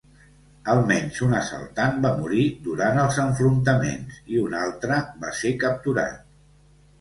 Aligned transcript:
Almenys 0.71 1.19
un 1.25 1.35
assaltant 1.39 1.99
va 2.05 2.11
morir 2.21 2.45
durant 2.69 2.97
els 3.03 3.19
enfrontaments 3.25 4.17
i 4.37 4.41
un 4.47 4.57
altre 4.63 4.99
va 5.27 5.35
ser 5.43 5.53
capturat. 5.67 6.19